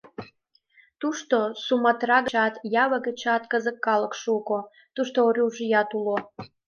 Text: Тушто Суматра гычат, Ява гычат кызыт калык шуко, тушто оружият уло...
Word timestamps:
Тушто 1.01 1.37
Суматра 1.63 2.17
гычат, 2.25 2.53
Ява 2.83 2.97
гычат 3.07 3.43
кызыт 3.51 3.77
калык 3.85 4.13
шуко, 4.21 4.57
тушто 4.95 5.17
оружият 5.27 5.89
уло... 5.97 6.17